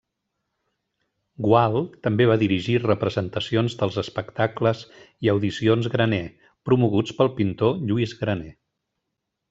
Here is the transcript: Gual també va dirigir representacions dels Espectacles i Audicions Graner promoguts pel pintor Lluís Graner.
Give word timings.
Gual 1.47 1.75
també 2.07 2.27
va 2.31 2.37
dirigir 2.43 2.77
representacions 2.85 3.77
dels 3.83 3.99
Espectacles 4.05 4.83
i 5.27 5.31
Audicions 5.37 5.91
Graner 5.97 6.23
promoguts 6.71 7.19
pel 7.21 7.35
pintor 7.41 7.83
Lluís 7.91 8.21
Graner. 8.25 8.53